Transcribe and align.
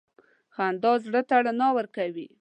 •خندا 0.55 0.93
زړه 1.05 1.21
ته 1.29 1.35
رڼا 1.45 1.69
ورکوي. 1.77 2.25